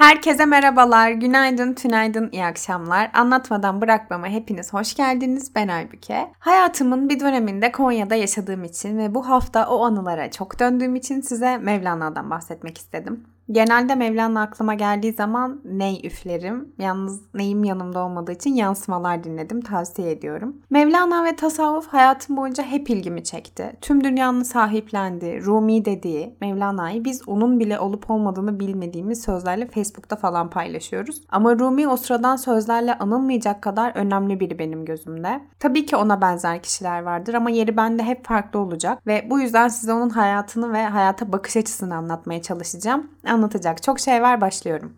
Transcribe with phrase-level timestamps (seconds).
[0.00, 3.10] Herkese merhabalar, günaydın, tünaydın, iyi akşamlar.
[3.14, 5.54] Anlatmadan bırakmama hepiniz hoş geldiniz.
[5.54, 6.32] Ben Aybüke.
[6.38, 11.58] Hayatımın bir döneminde Konya'da yaşadığım için ve bu hafta o anılara çok döndüğüm için size
[11.58, 13.24] Mevlana'dan bahsetmek istedim.
[13.52, 16.72] Genelde Mevlana aklıma geldiği zaman ney üflerim.
[16.78, 19.60] Yalnız neyim yanımda olmadığı için yansımalar dinledim.
[19.60, 20.56] Tavsiye ediyorum.
[20.70, 23.72] Mevlana ve tasavvuf hayatım boyunca hep ilgimi çekti.
[23.80, 30.50] Tüm dünyanın sahiplendiği, Rumi dediği Mevlana'yı biz onun bile olup olmadığını bilmediğimiz sözlerle Facebook'ta falan
[30.50, 31.22] paylaşıyoruz.
[31.28, 35.40] Ama Rumi o sıradan sözlerle anılmayacak kadar önemli biri benim gözümde.
[35.58, 39.68] Tabii ki ona benzer kişiler vardır ama yeri bende hep farklı olacak ve bu yüzden
[39.68, 43.08] size onun hayatını ve hayata bakış açısını anlatmaya çalışacağım
[43.40, 44.92] anlatacak çok şey var başlıyorum.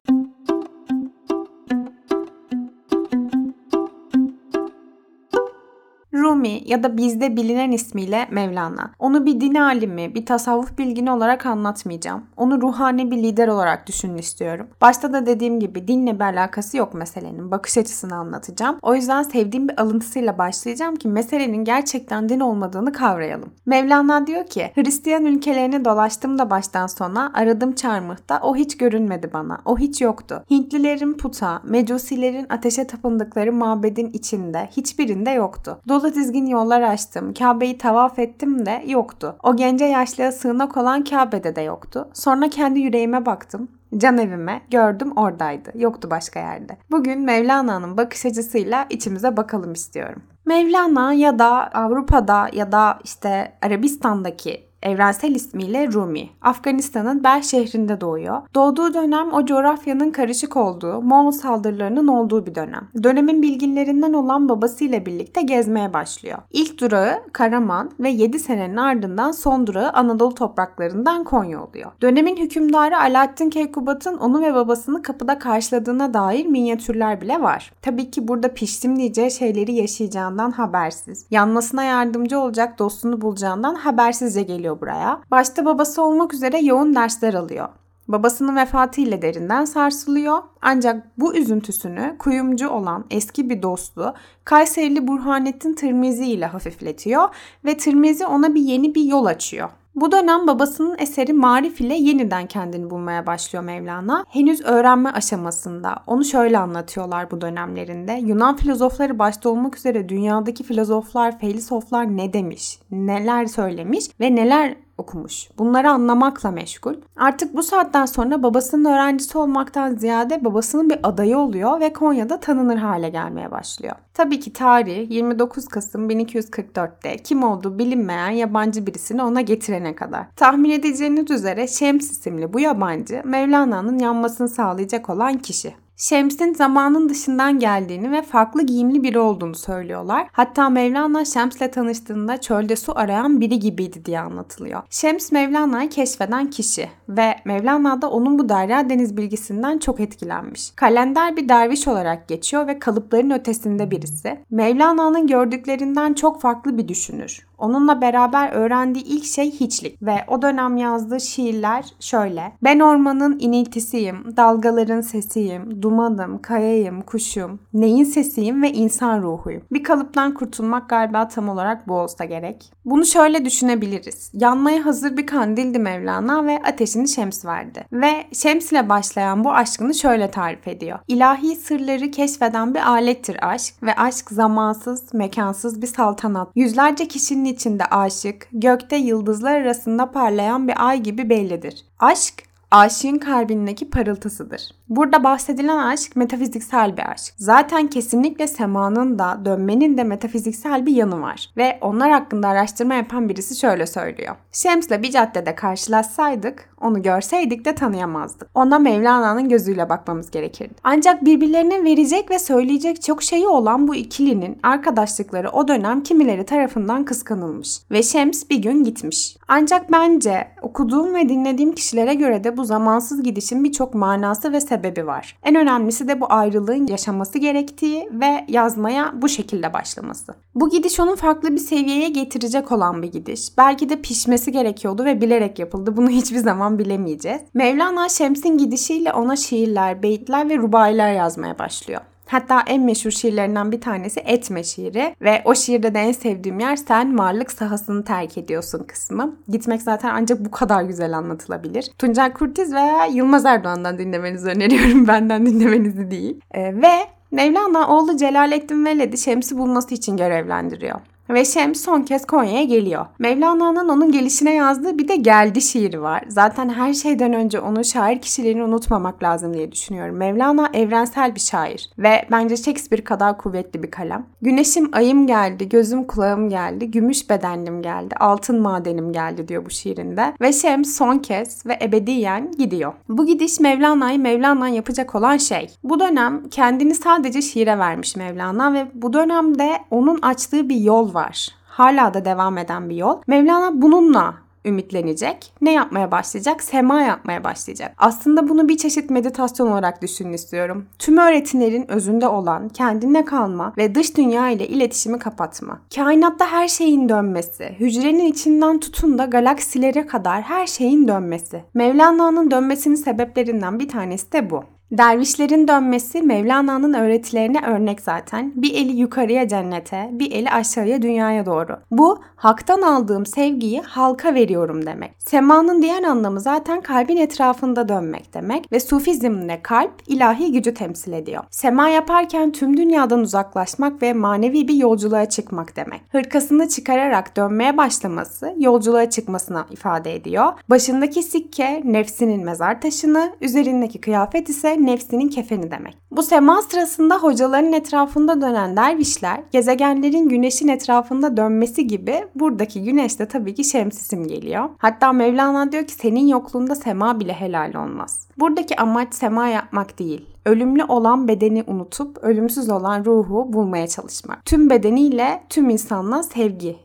[6.42, 8.90] Rumi ya da bizde bilinen ismiyle Mevlana.
[8.98, 12.22] Onu bir din alimi, bir tasavvuf bilgini olarak anlatmayacağım.
[12.36, 14.66] Onu ruhani bir lider olarak düşünün istiyorum.
[14.80, 17.50] Başta da dediğim gibi dinle bir alakası yok meselenin.
[17.50, 18.78] Bakış açısını anlatacağım.
[18.82, 23.50] O yüzden sevdiğim bir alıntısıyla başlayacağım ki meselenin gerçekten din olmadığını kavrayalım.
[23.66, 29.58] Mevlana diyor ki Hristiyan ülkelerini dolaştım da baştan sona aradım çarmıhta o hiç görünmedi bana.
[29.64, 30.44] O hiç yoktu.
[30.50, 35.78] Hintlilerin puta, mecusilerin ateşe tapındıkları mabedin içinde hiçbirinde yoktu.
[35.88, 37.34] Dolu dizgin yollar açtım.
[37.34, 39.36] Kabe'yi tavaf ettim de yoktu.
[39.42, 42.08] O gence yaşlıya sığınak olan Kabe'de de yoktu.
[42.14, 43.68] Sonra kendi yüreğime baktım.
[43.96, 45.70] Can evime gördüm oradaydı.
[45.74, 46.76] Yoktu başka yerde.
[46.90, 50.22] Bugün Mevlana'nın bakış açısıyla içimize bakalım istiyorum.
[50.46, 56.28] Mevlana ya da Avrupa'da ya da işte Arabistan'daki evrensel ismiyle Rumi.
[56.42, 58.42] Afganistan'ın Bel şehrinde doğuyor.
[58.54, 62.88] Doğduğu dönem o coğrafyanın karışık olduğu, Moğol saldırılarının olduğu bir dönem.
[63.02, 66.38] Dönemin bilginlerinden olan babasıyla birlikte gezmeye başlıyor.
[66.50, 71.92] İlk durağı Karaman ve 7 senenin ardından son durağı Anadolu topraklarından Konya oluyor.
[72.02, 77.72] Dönemin hükümdarı Alaaddin Keykubat'ın onu ve babasını kapıda karşıladığına dair minyatürler bile var.
[77.82, 81.26] Tabii ki burada piştim diyeceği şeyleri yaşayacağından habersiz.
[81.30, 85.22] Yanmasına yardımcı olacak dostunu bulacağından habersizce geliyor geliyor buraya.
[85.30, 87.68] Başta babası olmak üzere yoğun dersler alıyor.
[88.08, 90.42] Babasının vefatı ile derinden sarsılıyor.
[90.62, 97.28] Ancak bu üzüntüsünü kuyumcu olan eski bir dostu Kayserili Burhanettin Tirmizi ile hafifletiyor
[97.64, 99.70] ve Tirmizi ona bir yeni bir yol açıyor.
[99.94, 104.24] Bu dönem babasının eseri Marif ile yeniden kendini bulmaya başlıyor Mevlana.
[104.28, 105.96] Henüz öğrenme aşamasında.
[106.06, 108.12] Onu şöyle anlatıyorlar bu dönemlerinde.
[108.12, 115.48] Yunan filozofları başta olmak üzere dünyadaki filozoflar, filozoflar ne demiş, neler söylemiş ve neler okumuş.
[115.58, 116.94] Bunları anlamakla meşgul.
[117.16, 122.76] Artık bu saatten sonra babasının öğrencisi olmaktan ziyade babasının bir adayı oluyor ve Konya'da tanınır
[122.76, 123.94] hale gelmeye başlıyor.
[124.14, 130.26] Tabii ki tarih 29 Kasım 1244'te kim olduğu bilinmeyen yabancı birisini ona getirene kadar.
[130.36, 135.74] Tahmin edeceğiniz üzere Şems isimli bu yabancı Mevlana'nın yanmasını sağlayacak olan kişi.
[136.02, 140.28] Şems'in zamanın dışından geldiğini ve farklı giyimli biri olduğunu söylüyorlar.
[140.32, 144.82] Hatta Mevlana Şems'le tanıştığında çölde su arayan biri gibiydi diye anlatılıyor.
[144.90, 150.70] Şems Mevlana'yı keşfeden kişi ve Mevlana da onun bu derya deniz bilgisinden çok etkilenmiş.
[150.76, 154.38] Kalender bir derviş olarak geçiyor ve kalıpların ötesinde birisi.
[154.50, 157.46] Mevlana'nın gördüklerinden çok farklı bir düşünür.
[157.58, 162.52] Onunla beraber öğrendiği ilk şey hiçlik ve o dönem yazdığı şiirler şöyle.
[162.62, 169.62] Ben ormanın iniltisiyim, dalgaların sesiyim, dumanım, kayayım, kuşum, neyin sesiyim ve insan ruhuyum.
[169.72, 172.72] Bir kalıptan kurtulmak galiba tam olarak bu olsa gerek.
[172.84, 174.30] Bunu şöyle düşünebiliriz.
[174.34, 177.86] Yanmaya hazır bir kandildi Mevlana ve ateşini Şems verdi.
[177.92, 180.98] Ve Şems ile başlayan bu aşkını şöyle tarif ediyor.
[181.08, 186.48] İlahi sırları keşfeden bir alettir aşk ve aşk zamansız, mekansız bir saltanat.
[186.54, 191.84] Yüzlerce kişinin içinde aşık, gökte yıldızlar arasında parlayan bir ay gibi bellidir.
[191.98, 192.34] Aşk,
[192.70, 194.62] aşığın kalbindeki parıltısıdır.
[194.96, 197.34] Burada bahsedilen aşk metafiziksel bir aşk.
[197.36, 201.50] Zaten kesinlikle semanın da dönmenin de metafiziksel bir yanı var.
[201.56, 204.36] Ve onlar hakkında araştırma yapan birisi şöyle söylüyor.
[204.52, 208.48] Şems'le bir caddede karşılaşsaydık, onu görseydik de tanıyamazdık.
[208.54, 210.74] Ona Mevlana'nın gözüyle bakmamız gerekirdi.
[210.84, 217.04] Ancak birbirlerine verecek ve söyleyecek çok şeyi olan bu ikilinin arkadaşlıkları o dönem kimileri tarafından
[217.04, 217.80] kıskanılmış.
[217.90, 219.36] Ve Şems bir gün gitmiş.
[219.48, 224.81] Ancak bence okuduğum ve dinlediğim kişilere göre de bu zamansız gidişin birçok manası ve sebebi
[224.82, 225.36] sebebi var.
[225.42, 230.34] En önemlisi de bu ayrılığın yaşaması gerektiği ve yazmaya bu şekilde başlaması.
[230.54, 233.58] Bu gidiş onun farklı bir seviyeye getirecek olan bir gidiş.
[233.58, 235.96] Belki de pişmesi gerekiyordu ve bilerek yapıldı.
[235.96, 237.40] Bunu hiçbir zaman bilemeyeceğiz.
[237.54, 242.00] Mevlana Şems'in gidişiyle ona şiirler, beyitler ve rubailer yazmaya başlıyor.
[242.32, 246.76] Hatta en meşhur şiirlerinden bir tanesi Etme şiiri ve o şiirde de en sevdiğim yer
[246.76, 249.36] sen varlık sahasını terk ediyorsun kısmı.
[249.48, 251.90] Gitmek zaten ancak bu kadar güzel anlatılabilir.
[251.98, 256.40] Tuncel Kurtiz veya Yılmaz Erdoğan'dan dinlemenizi öneriyorum benden dinlemenizi değil.
[256.50, 256.92] Ee, ve
[257.30, 261.00] Mevlana oğlu Celalettin Veledi Şems'i bulması için görevlendiriyor.
[261.30, 263.06] Ve Şems son kez Konya'ya geliyor.
[263.18, 266.24] Mevlana'nın onun gelişine yazdığı bir de geldi şiiri var.
[266.28, 270.16] Zaten her şeyden önce onun şair kişiliğini unutmamak lazım diye düşünüyorum.
[270.16, 274.26] Mevlana evrensel bir şair ve bence Shakespeare kadar kuvvetli bir kalem.
[274.42, 280.34] Güneşim ayım geldi, gözüm kulağım geldi, gümüş bedenlim geldi, altın madenim geldi diyor bu şiirinde.
[280.40, 282.92] Ve Şems son kez ve ebediyen gidiyor.
[283.08, 285.70] Bu gidiş Mevlana'yı Mevlana yapacak olan şey.
[285.84, 291.48] Bu dönem kendini sadece şiire vermiş Mevlana ve bu dönemde onun açtığı bir yol var.
[291.64, 293.20] Hala da devam eden bir yol.
[293.26, 295.52] Mevlana bununla ümitlenecek.
[295.60, 296.62] Ne yapmaya başlayacak?
[296.62, 297.94] Sema yapmaya başlayacak.
[297.98, 300.86] Aslında bunu bir çeşit meditasyon olarak düşünün istiyorum.
[300.98, 305.80] Tüm öğretilerin özünde olan kendine kalma ve dış dünya ile iletişimi kapatma.
[305.94, 311.64] Kainatta her şeyin dönmesi, hücrenin içinden tutun da galaksilere kadar her şeyin dönmesi.
[311.74, 314.64] Mevlana'nın dönmesinin sebeplerinden bir tanesi de bu.
[314.92, 318.52] Dervişlerin dönmesi Mevlana'nın öğretilerine örnek zaten.
[318.54, 321.78] Bir eli yukarıya cennete, bir eli aşağıya dünyaya doğru.
[321.90, 325.14] Bu haktan aldığım sevgiyi halka veriyorum demek.
[325.18, 331.44] Semanın diğer anlamı zaten kalbin etrafında dönmek demek ve sufizmde kalp ilahi gücü temsil ediyor.
[331.50, 336.00] Sema yaparken tüm dünyadan uzaklaşmak ve manevi bir yolculuğa çıkmak demek.
[336.08, 340.52] Hırkasını çıkararak dönmeye başlaması yolculuğa çıkmasına ifade ediyor.
[340.70, 345.98] Başındaki sikke nefsinin mezar taşını, üzerindeki kıyafet ise nefsinin kefeni demek.
[346.10, 353.28] Bu sema sırasında hocaların etrafında dönen dervişler gezegenlerin güneşin etrafında dönmesi gibi buradaki güneş de
[353.28, 354.68] tabii ki şemsisim geliyor.
[354.78, 358.28] Hatta Mevlana diyor ki senin yokluğunda sema bile helal olmaz.
[358.38, 364.44] Buradaki amaç sema yapmak değil ölümlü olan bedeni unutup ölümsüz olan ruhu bulmaya çalışmak.
[364.44, 366.76] Tüm bedeniyle tüm insanla sevgi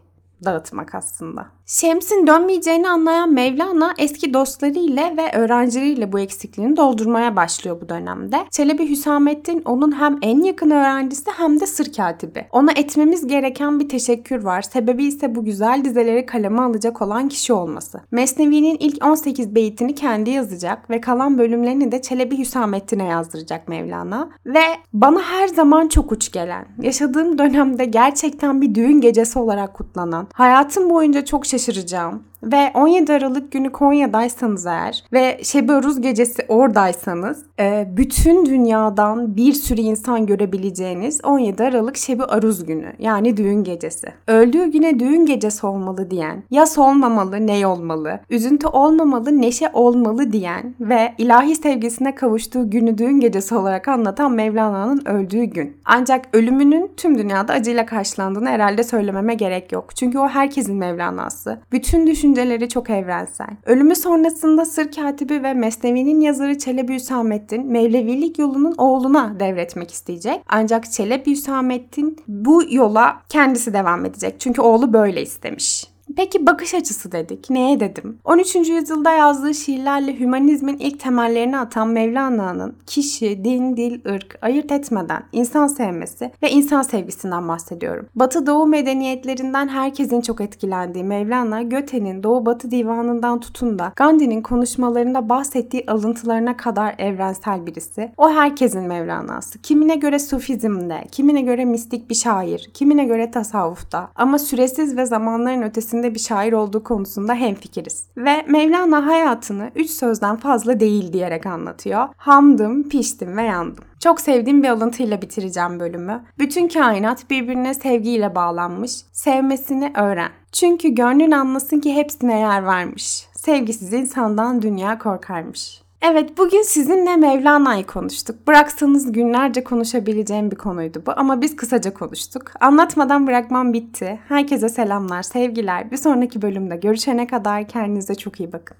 [0.46, 1.57] dağıtmak aslında.
[1.70, 8.38] Şems'in dönmeyeceğini anlayan Mevlana eski dostlarıyla ve öğrencileriyle bu eksikliğini doldurmaya başlıyor bu dönemde.
[8.52, 12.46] Çelebi Hüsamettin onun hem en yakın öğrencisi hem de sır katibi.
[12.52, 14.62] Ona etmemiz gereken bir teşekkür var.
[14.62, 18.02] Sebebi ise bu güzel dizeleri kaleme alacak olan kişi olması.
[18.12, 24.30] Mesnevi'nin ilk 18 beytini kendi yazacak ve kalan bölümlerini de Çelebi Hüsamettin'e yazdıracak Mevlana.
[24.46, 24.64] Ve
[24.94, 30.90] bana her zaman çok uç gelen, yaşadığım dönemde gerçekten bir düğün gecesi olarak kutlanan, hayatım
[30.90, 32.24] boyunca çok şaşırtıcı şaşıracağım.
[32.44, 39.54] Ve 17 Aralık günü Konya'daysanız eğer ve Şebi Ruz gecesi oradaysanız e, bütün dünyadan bir
[39.54, 44.08] sürü insan görebileceğiniz 17 Aralık Şebi Aruz günü yani düğün gecesi.
[44.28, 50.76] Öldüğü güne düğün gecesi olmalı diyen, yas olmamalı ney olmalı, üzüntü olmamalı neşe olmalı diyen
[50.80, 55.78] ve ilahi sevgisine kavuştuğu günü düğün gecesi olarak anlatan Mevlana'nın öldüğü gün.
[55.86, 59.96] Ancak ölümünün tüm dünyada acıyla karşılandığını herhalde söylememe gerek yok.
[59.96, 61.60] Çünkü o herkesin Mevlana'sı.
[61.72, 63.48] Bütün düşün düşünceleri çok evrensel.
[63.66, 70.42] Ölümü sonrasında Sır Katibi ve Mesnevi'nin yazarı Çelebi Hüsamettin Mevlevilik yolunun oğluna devretmek isteyecek.
[70.48, 74.36] Ancak Çelebi Hüsamettin bu yola kendisi devam edecek.
[74.40, 75.88] Çünkü oğlu böyle istemiş.
[76.16, 77.50] Peki bakış açısı dedik.
[77.50, 78.20] Neye dedim?
[78.26, 78.56] 13.
[78.56, 85.68] yüzyılda yazdığı şiirlerle hümanizmin ilk temellerini atan Mevlana'nın kişi, din, dil, ırk ayırt etmeden insan
[85.68, 88.06] sevmesi ve insan sevgisinden bahsediyorum.
[88.16, 95.30] Batı Doğu medeniyetlerinden herkesin çok etkilendiği Mevlana, Göte'nin Doğu Batı divanından tutun da Gandhi'nin konuşmalarında
[95.30, 98.12] bahsettiği alıntılarına kadar evrensel birisi.
[98.18, 99.62] O herkesin Mevlana'sı.
[99.62, 105.62] Kimine göre sufizmde, kimine göre mistik bir şair, kimine göre tasavvufta ama süresiz ve zamanların
[105.62, 108.06] ötesinde ötesinde bir şair olduğu konusunda hemfikiriz.
[108.18, 112.08] Ve Mevlana hayatını üç sözden fazla değil diyerek anlatıyor.
[112.18, 113.84] Hamdım, piştim ve yandım.
[114.00, 116.24] Çok sevdiğim bir alıntıyla bitireceğim bölümü.
[116.40, 118.92] Bütün kainat birbirine sevgiyle bağlanmış.
[119.12, 120.32] Sevmesini öğren.
[120.52, 123.28] Çünkü gönlün anlasın ki hepsine yer varmış.
[123.36, 125.87] Sevgisiz insandan dünya korkarmış.
[126.02, 128.48] Evet bugün sizinle Mevlana'yı konuştuk.
[128.48, 132.52] Bıraksanız günlerce konuşabileceğim bir konuydu bu ama biz kısaca konuştuk.
[132.60, 134.20] Anlatmadan bırakmam bitti.
[134.28, 135.92] Herkese selamlar, sevgiler.
[135.92, 138.78] Bir sonraki bölümde görüşene kadar kendinize çok iyi bakın.